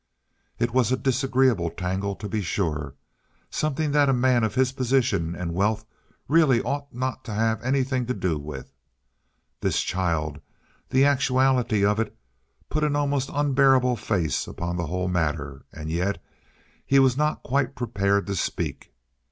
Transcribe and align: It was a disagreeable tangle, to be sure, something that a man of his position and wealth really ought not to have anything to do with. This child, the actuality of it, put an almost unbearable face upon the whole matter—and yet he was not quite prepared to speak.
It 0.57 0.73
was 0.73 0.91
a 0.91 0.97
disagreeable 0.97 1.69
tangle, 1.69 2.15
to 2.15 2.27
be 2.27 2.41
sure, 2.41 2.95
something 3.51 3.91
that 3.91 4.09
a 4.09 4.13
man 4.13 4.43
of 4.43 4.55
his 4.55 4.71
position 4.71 5.35
and 5.35 5.53
wealth 5.53 5.85
really 6.27 6.59
ought 6.63 6.91
not 6.91 7.23
to 7.25 7.31
have 7.31 7.61
anything 7.61 8.07
to 8.07 8.15
do 8.15 8.39
with. 8.39 8.73
This 9.59 9.79
child, 9.83 10.39
the 10.89 11.05
actuality 11.05 11.85
of 11.85 11.99
it, 11.99 12.17
put 12.67 12.83
an 12.83 12.95
almost 12.95 13.29
unbearable 13.31 13.95
face 13.95 14.47
upon 14.47 14.75
the 14.75 14.87
whole 14.87 15.07
matter—and 15.07 15.91
yet 15.91 16.19
he 16.83 16.97
was 16.97 17.15
not 17.15 17.43
quite 17.43 17.75
prepared 17.75 18.25
to 18.25 18.35
speak. 18.35 18.91